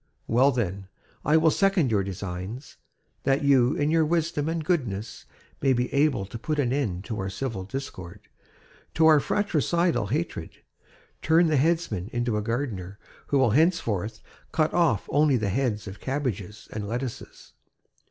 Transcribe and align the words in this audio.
Well 0.25 0.49
then, 0.51 0.87
I 1.23 1.37
will 1.37 1.51
second 1.51 1.91
your 1.91 2.01
designs; 2.03 2.77
that 3.21 3.43
you, 3.43 3.75
in 3.75 3.91
your 3.91 4.03
wisdom 4.03 4.49
and 4.49 4.65
goodness, 4.65 5.25
may 5.61 5.73
be 5.73 5.93
able 5.93 6.25
to 6.25 6.39
put 6.39 6.57
an 6.57 6.73
end 6.73 7.03
to 7.05 7.19
our 7.19 7.29
civil 7.29 7.65
discord, 7.65 8.21
to 8.95 9.05
our 9.05 9.19
fratricidal 9.19 10.07
hate, 10.07 10.55
turn 11.21 11.45
the 11.49 11.55
headsman 11.57 12.09
into 12.11 12.35
a 12.35 12.41
gardener 12.41 12.97
who 13.27 13.37
will 13.37 13.51
henceforth 13.51 14.21
cut 14.51 14.73
off 14.73 15.05
only 15.11 15.37
the 15.37 15.49
heads 15.49 15.85
of 15.87 15.99
cabbages 15.99 16.67
and 16.73 16.87
lettuces. 16.87 17.53